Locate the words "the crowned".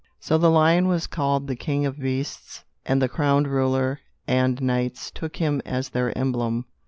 2.99-3.47